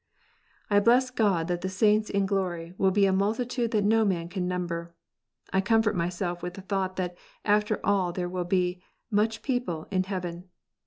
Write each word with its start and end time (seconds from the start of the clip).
I 0.71 0.79
bless 0.79 1.11
God 1.11 1.47
that 1.47 1.61
the 1.61 1.69
saints 1.69 2.09
in 2.09 2.25
glory 2.25 2.73
will 2.79 2.89
be 2.89 3.05
a 3.05 3.13
multitude 3.13 3.69
that 3.69 3.83
no 3.83 4.03
man 4.03 4.29
can 4.29 4.47
number. 4.47 4.95
I 5.53 5.61
comfort 5.61 5.95
myself 5.95 6.41
with 6.41 6.55
the 6.55 6.61
thought 6.61 6.95
that 6.95 7.15
after 7.45 7.79
all 7.85 8.11
there 8.11 8.27
will 8.27 8.45
be" 8.45 8.81
much 9.21 9.43
people" 9.43 9.87
in 9.91 10.05
heaven. 10.05 10.49